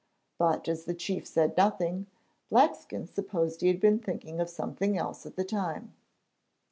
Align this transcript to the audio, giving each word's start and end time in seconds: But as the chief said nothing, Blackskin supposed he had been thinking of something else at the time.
But 0.39 0.67
as 0.67 0.85
the 0.85 0.95
chief 0.95 1.27
said 1.27 1.55
nothing, 1.55 2.07
Blackskin 2.49 3.05
supposed 3.07 3.61
he 3.61 3.67
had 3.67 3.79
been 3.79 3.99
thinking 3.99 4.39
of 4.41 4.49
something 4.49 4.97
else 4.97 5.27
at 5.27 5.35
the 5.35 5.45
time. 5.45 5.93